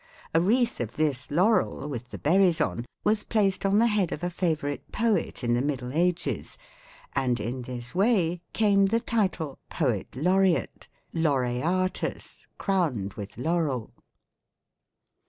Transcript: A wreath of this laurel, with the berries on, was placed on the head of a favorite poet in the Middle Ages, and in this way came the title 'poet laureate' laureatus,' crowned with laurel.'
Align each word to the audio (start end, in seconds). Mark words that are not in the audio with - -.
A 0.33 0.41
wreath 0.41 0.79
of 0.79 0.95
this 0.95 1.29
laurel, 1.29 1.87
with 1.87 2.09
the 2.09 2.17
berries 2.17 2.59
on, 2.59 2.87
was 3.03 3.23
placed 3.23 3.67
on 3.67 3.77
the 3.77 3.85
head 3.85 4.11
of 4.11 4.23
a 4.23 4.31
favorite 4.31 4.91
poet 4.91 5.43
in 5.43 5.53
the 5.53 5.61
Middle 5.61 5.93
Ages, 5.93 6.57
and 7.13 7.39
in 7.39 7.61
this 7.61 7.93
way 7.93 8.41
came 8.51 8.87
the 8.87 8.99
title 8.99 9.59
'poet 9.69 10.15
laureate' 10.15 10.87
laureatus,' 11.13 12.47
crowned 12.57 13.13
with 13.13 13.37
laurel.' 13.37 13.93